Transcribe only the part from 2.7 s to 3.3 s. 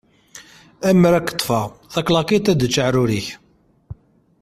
aεrur-ik!